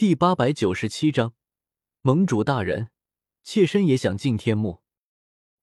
[0.00, 1.34] 第八百九十七章，
[2.00, 2.88] 盟主大人，
[3.42, 4.80] 妾身也想进天幕。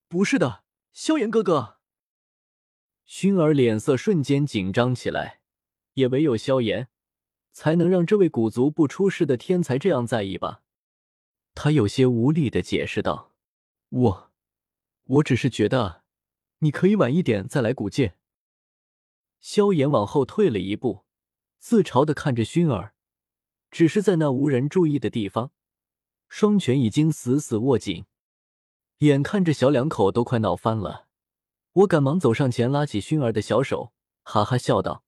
[0.07, 0.63] 不是的，
[0.93, 1.79] 萧炎哥哥。
[3.08, 5.42] 薰儿脸色瞬间紧张起来，
[5.93, 6.87] 也唯有萧炎，
[7.51, 10.62] 才能让这位古族不出世的天才这样在意吧。
[11.56, 13.34] 他有些无力的解释道
[13.90, 14.32] ：“我，
[15.06, 16.04] 我只是觉得，
[16.60, 18.18] 你可以晚一点再来古界。”
[19.42, 21.06] 萧炎往后退了一步，
[21.58, 22.94] 自嘲的看着薰儿，
[23.70, 25.52] 只是在那无人注意的地方，
[26.30, 28.05] 双拳已经死死握紧，
[28.99, 31.08] 眼看着小两口都快闹翻了，
[31.73, 35.03] 我赶忙走上前拉起熏儿的小手，哈哈笑道：“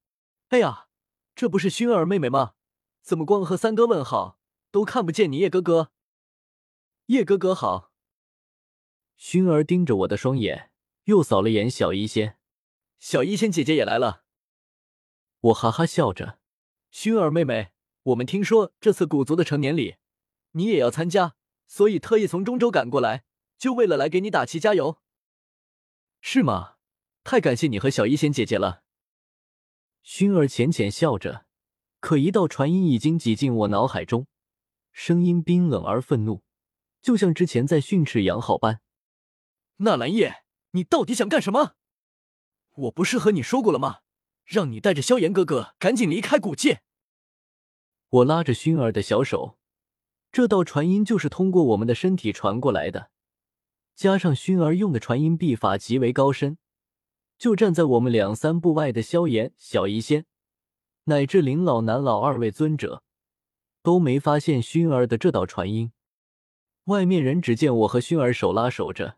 [0.50, 0.88] 哎呀，
[1.36, 2.54] 这不是熏儿妹妹吗？
[3.02, 4.40] 怎么光和三哥问好，
[4.72, 5.92] 都看不见你叶哥哥？”
[7.08, 7.92] 叶哥哥好。
[9.18, 10.72] 熏儿盯着我的双眼，
[11.06, 12.38] 又扫了眼小医仙，
[13.00, 14.24] 小医仙姐姐也来了。
[15.40, 16.40] 我哈哈笑着，
[16.92, 17.72] 熏儿妹妹，
[18.10, 19.98] 我们听说这次古族的成年礼，
[20.52, 21.36] 你也要参加，
[21.68, 23.24] 所以特意从中州赶过来，
[23.58, 25.00] 就为了来给你打气加油。
[26.22, 26.76] 是吗？
[27.24, 28.84] 太感谢你和小医仙姐姐了。
[30.04, 31.46] 薰儿浅浅笑着，
[32.00, 34.26] 可一道传音已经挤进我脑海中，
[34.92, 36.42] 声音冰冷而愤怒。
[37.02, 38.82] 就像之前在训斥杨浩般，
[39.78, 41.76] 纳兰叶，你到底想干什么？
[42.76, 44.00] 我不是和你说过了吗？
[44.46, 46.82] 让你带着萧炎哥哥赶紧离开古界。
[48.10, 49.58] 我拉着熏儿的小手，
[50.32, 53.12] 这道传音就是通过我们的身体传过来的，
[53.96, 56.58] 加上熏儿用的传音秘法极为高深，
[57.38, 60.26] 就站在我们两三步外的萧炎、小医仙，
[61.04, 63.04] 乃至林老、南老二位尊者，
[63.84, 65.92] 都没发现熏儿的这道传音。
[66.86, 69.18] 外面人只见我和熏儿手拉手着，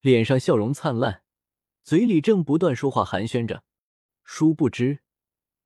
[0.00, 1.22] 脸上笑容灿烂，
[1.84, 3.62] 嘴里正不断说话寒暄着。
[4.24, 4.98] 殊不知，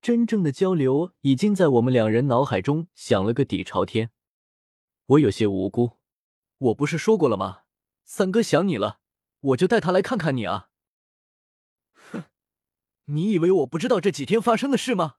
[0.00, 4.10] 真正的交流已经在我们两人脑海中响了个底朝天。
[5.06, 5.98] 我有些无辜，
[6.58, 7.62] 我不是说过了吗？
[8.04, 9.00] 三哥想你了，
[9.40, 10.70] 我就带他来看看你啊。
[12.12, 12.24] 哼，
[13.06, 15.16] 你以为我不知道这几天发生的事吗？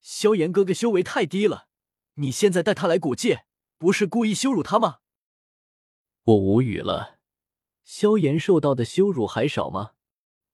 [0.00, 1.68] 萧炎哥哥修为太低了，
[2.14, 3.46] 你现在带他来古界，
[3.78, 4.98] 不是故意羞辱他吗？
[6.24, 7.18] 我无语了，
[7.84, 9.92] 萧炎受到的羞辱还少吗？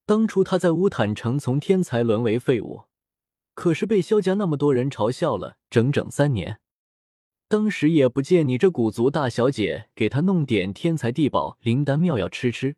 [0.06, 2.84] 当初他在乌坦城从天才沦为废物，
[3.54, 6.60] 可是被萧家那么多人嘲笑了整整三年。
[7.48, 12.76] 当时也不见你这古族大小姐给他弄点天才地宝、灵丹妙药吃吃，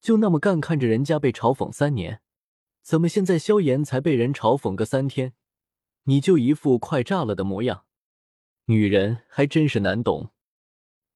[0.00, 2.20] 就那么干看着人家被嘲讽三年，
[2.82, 5.34] 怎么现在萧炎才被人嘲讽个三天，
[6.04, 7.84] 你就一副快炸了的模样？
[8.66, 10.32] 女人还真是难懂。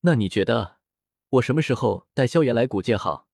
[0.02, 0.76] 那你觉得？
[1.30, 3.26] 我什么时候带萧炎来古界好？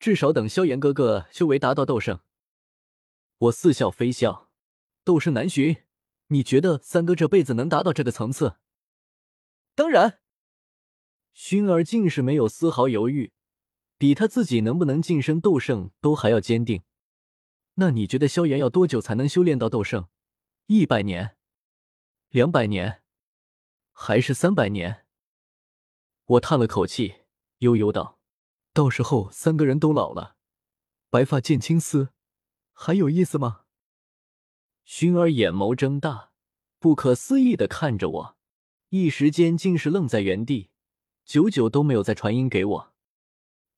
[0.00, 2.20] 至少等萧炎哥哥修为达到斗圣。
[3.42, 4.50] 我似笑非笑，
[5.02, 5.84] 斗圣难寻，
[6.28, 8.58] 你觉得三哥这辈子能达到这个层次？
[9.74, 10.20] 当然。
[11.34, 13.32] 薰儿竟是没有丝毫犹豫，
[13.98, 16.84] 比他自己能不能晋升斗圣都还要坚定。
[17.74, 20.08] 那你觉得萧炎要多久才能修炼到斗圣？
[20.66, 21.36] 一百年？
[22.28, 23.02] 两百年？
[23.90, 25.06] 还是三百年？
[26.26, 27.22] 我叹了口气，
[27.58, 28.20] 悠悠道
[28.72, 30.36] ：“到时候三个人都老了，
[31.10, 32.11] 白发见青丝，
[32.84, 33.60] 还有意思吗？”
[34.84, 36.32] 薰儿眼眸睁大，
[36.80, 38.36] 不可思议的看着我，
[38.88, 40.70] 一时间竟是愣在原地，
[41.24, 42.94] 久久都没有再传音给我。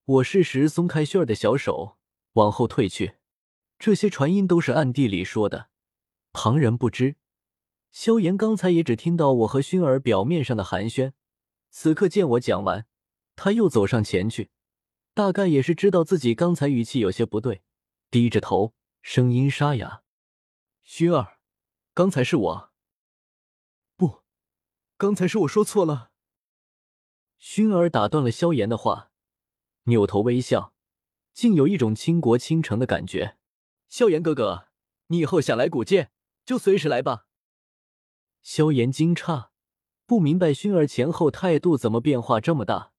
[0.06, 1.98] 我适时松开薰儿的小手，
[2.32, 3.16] 往后退去。
[3.78, 5.68] 这些传音都是暗地里说的，
[6.32, 7.16] 旁人不知。
[7.92, 11.12] 萧炎刚才也只听到我和薰儿表面上的寒暄。
[11.68, 12.86] 此刻见我讲完，
[13.36, 14.48] 他又走上前去，
[15.12, 17.62] 大概也是知道自己刚才语气有些不对，
[18.10, 18.72] 低着头，
[19.06, 20.02] 声音沙哑
[20.82, 21.38] ：“薰儿，
[21.92, 22.72] 刚才是我，
[23.96, 24.22] 不，
[24.96, 26.10] 刚才是我说错了。”
[27.38, 29.10] 薰儿打断了萧炎的话，
[29.82, 30.72] 扭头微笑，
[31.34, 33.36] 竟有一种倾国倾城的感觉。
[33.90, 34.68] 萧炎哥哥，
[35.08, 36.10] 你以后想来古界
[36.46, 37.26] 就随时来吧。
[38.40, 39.50] 萧炎惊诧。
[40.06, 42.94] 不明白薰儿前后态度怎么变化这么大，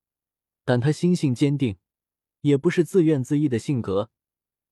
[0.64, 1.80] 但他心性坚定，
[2.42, 4.12] 也不是自怨自艾的性格，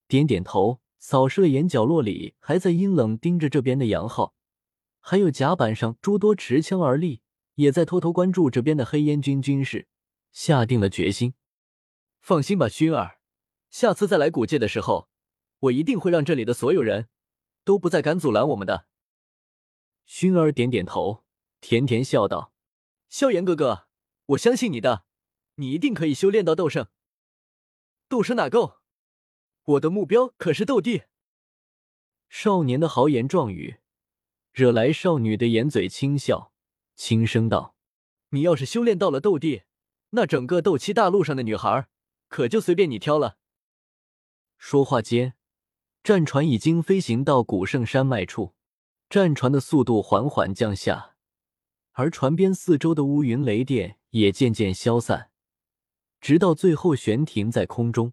[0.06, 4.34] 点点头，扫视了眼角落里还在阴冷盯着这边的杨浩，
[5.00, 7.20] 还有甲板上诸多持枪而立，
[7.56, 9.86] 也在偷偷关注这边的黑烟军军士，
[10.32, 11.34] 下定了决心。
[12.22, 13.18] 放心吧，薰儿，
[13.68, 15.10] 下次再来古界的时候，
[15.58, 17.10] 我一定会让这里的所有人
[17.64, 18.86] 都不再敢阻拦我们的。
[20.08, 21.22] 薰儿点点头。
[21.60, 22.54] 甜甜笑道
[23.10, 23.88] ：“萧炎哥哥，
[24.24, 25.04] 我相信你的，
[25.56, 26.88] 你一定可以修炼到斗圣。
[28.08, 28.78] 斗圣哪够？
[29.64, 31.02] 我的目标可是斗帝。”
[32.28, 33.76] 少年的豪言壮语，
[34.52, 36.52] 惹来少女的掩嘴轻笑，
[36.96, 37.76] 轻声道
[38.30, 39.62] ：“你要是修炼到了斗帝，
[40.10, 41.88] 那整个斗气大陆上的女孩，
[42.28, 43.38] 可就随便你挑了。”
[44.58, 45.34] 说话间，
[46.02, 48.54] 战船已经飞行到古圣山脉处，
[49.08, 51.16] 战船的速度缓缓降下，
[51.92, 55.30] 而船边四周的乌云雷电也渐渐消散，
[56.20, 58.12] 直到最后悬停在空中。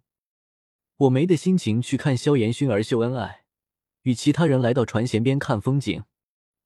[1.01, 3.45] 我没的心情去看萧炎、薰儿秀恩爱，
[4.03, 6.03] 与其他人来到船舷边看风景。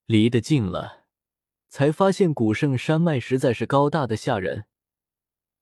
[0.08, 1.06] 离得近了，
[1.70, 4.66] 才发现古圣山脉实在是高大的吓人。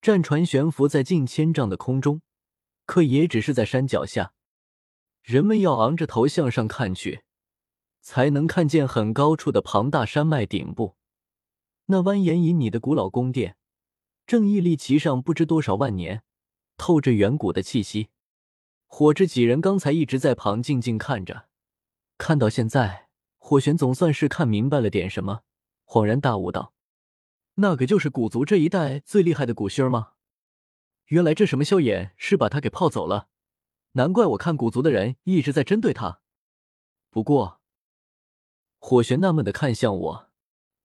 [0.02, 2.22] 战船悬浮在近千丈的空中，
[2.88, 4.34] 可也只是在山脚下。
[5.22, 7.22] 人们要昂着头向上看去，
[8.02, 10.96] 才能看见很高处的庞大山脉顶部。
[11.86, 13.56] 那蜿蜒旖旎的古老宫殿，
[14.26, 16.24] 正屹立其上，不知多少万年，
[16.76, 18.10] 透着远古的气息。
[18.96, 21.48] 火之几人刚才一直在旁静静看着，
[22.20, 23.10] 看到现在，
[23.40, 25.42] 火玄总算是看明白了点什么，
[25.84, 26.76] 恍然大悟道
[27.58, 30.12] ：“那个就是古族这一代最厉害的古熏儿吗？
[31.06, 33.30] 原来这什么萧炎是把他给泡走了，
[33.94, 36.22] 难怪我看古族的人一直在针对他。
[37.10, 37.62] 不过，
[38.78, 40.30] 火玄纳闷的看向我，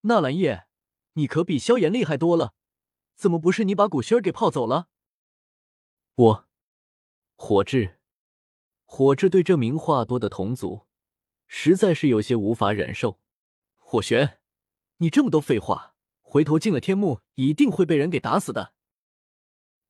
[0.01, 0.65] 纳兰叶，
[1.13, 2.55] 你可比萧炎厉害多了，
[3.15, 4.87] 怎么不是你把古熏儿给泡走了？
[6.15, 6.47] 我，
[7.35, 7.97] 火智。”
[8.91, 10.87] 火智对这名话多的同族，
[11.45, 13.19] 实在是有些无法忍受。
[13.77, 14.39] 火玄，
[14.97, 18.73] 你这么多废话，回头进了天幕，一定会被人给打死的。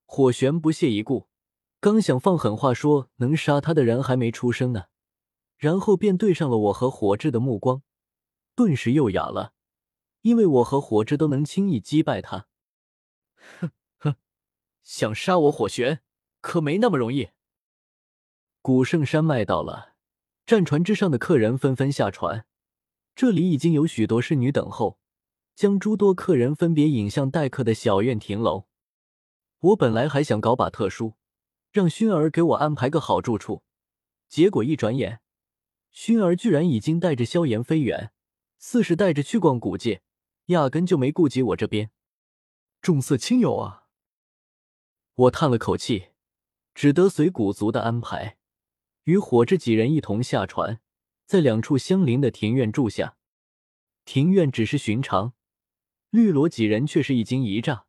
[0.06, 1.30] 火玄不屑一顾，
[1.80, 4.88] 刚想放狠话说能杀他的人还没出生呢，
[5.56, 7.81] 然后便对上了我和火智的目光，
[8.54, 9.54] 顿时又哑了，
[10.24, 12.48] 因为我和火智都能轻易击败他。
[13.62, 14.16] 哼哼，
[14.84, 16.02] 想杀我火玄，
[16.42, 17.30] 可没那么容易。
[18.61, 19.94] 古圣山脉到了，
[20.45, 22.45] 战船之上的客人纷纷下船。
[23.15, 25.00] 这里已经有许多侍女等候，
[25.56, 28.67] 将诸多客人分别引向待客的小院亭楼。
[29.59, 31.15] 我本来还想搞把特殊，
[31.71, 33.63] 让薰儿给我安排个好住处，
[34.27, 35.21] 结果一转眼，
[35.91, 38.11] 熏儿居然已经带着萧炎飞远，
[38.57, 40.01] 似是带着去逛古界，
[40.47, 41.91] 压根就没顾及我这边。
[42.81, 43.85] 重色轻友啊！
[45.15, 46.09] 我叹了口气，
[46.73, 48.38] 只得随古族的安排。
[49.04, 50.80] 与火之几人一同下船，
[51.25, 53.18] 在两处相邻的庭院住下。
[54.06, 55.34] 庭院只是寻常，
[56.10, 57.86] 绿萝几人却是一惊一乍。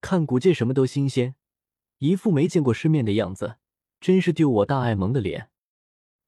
[0.00, 1.36] 看古界什么都新鲜，
[1.98, 3.56] 一副没见过世面的样子，
[4.00, 5.50] 真是丢我大爱萌的脸。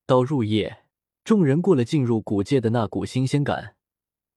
[0.06, 0.84] 到入夜，
[1.22, 3.76] 众人过了进入古界的那股新鲜感，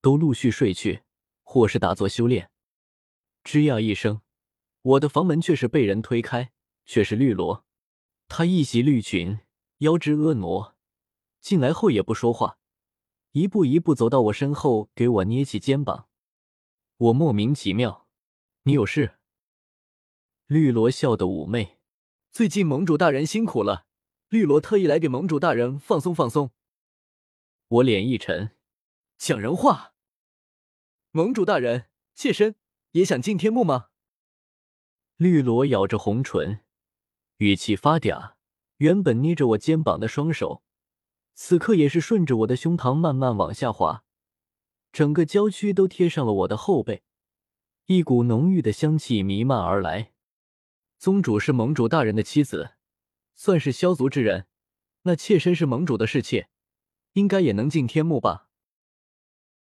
[0.02, 1.04] 都陆续睡去，
[1.44, 2.52] 或是打坐修炼。
[3.44, 4.22] 吱呀一声，
[4.82, 6.52] 我的房门却是被人推开，
[6.86, 7.66] 却是绿萝，
[8.28, 9.40] 她一袭绿裙。
[9.82, 10.76] 腰肢婀娜，
[11.40, 12.60] 进来后也不说话，
[13.32, 16.08] 一步一步走到我身后，给我捏起肩膀。
[16.98, 18.08] 我莫名其妙，
[18.64, 19.18] 你有事？
[20.46, 21.80] 绿萝笑得妩媚。
[22.32, 23.88] 最近盟主大人辛苦了，
[24.30, 26.52] 绿萝特意来给盟主大人放松放松。
[27.68, 28.56] 我脸一沉，
[29.18, 29.96] 讲人话。
[31.10, 32.56] 盟主大人，妾身
[32.92, 33.90] 也想进天幕吗？
[35.16, 36.64] 绿萝咬着红唇，
[37.38, 38.36] 语气发嗲。
[38.82, 40.64] 原本捏着我肩膀的双手，
[41.36, 44.04] 此刻也是顺着我的胸膛慢慢往下滑，
[44.92, 47.04] 整个娇躯都贴上了我的后背，
[47.86, 50.14] 一股浓郁的香气弥漫而来。
[50.98, 52.72] 宗主是盟主大人的妻子，
[53.36, 54.48] 算是萧族之人，
[55.04, 56.50] 那妾身是盟主的侍妾，
[57.14, 58.48] 应该也能进天幕吧？